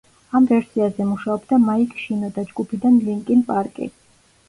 ამ 0.37 0.45
ვერსიაზე 0.51 1.07
მუშაობდა 1.09 1.61
მაიკ 1.67 1.95
შინოდა 2.07 2.49
ჯგუფიდან 2.55 3.01
ლინკინ 3.07 3.49
პარკი. 3.55 3.97